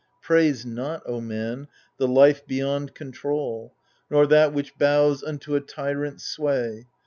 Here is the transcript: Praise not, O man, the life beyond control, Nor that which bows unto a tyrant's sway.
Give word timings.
Praise 0.23 0.65
not, 0.65 1.03
O 1.05 1.21
man, 1.21 1.67
the 1.97 2.07
life 2.07 2.43
beyond 2.47 2.95
control, 2.95 3.75
Nor 4.09 4.25
that 4.25 4.51
which 4.51 4.75
bows 4.79 5.21
unto 5.21 5.53
a 5.55 5.61
tyrant's 5.61 6.23
sway. 6.23 6.87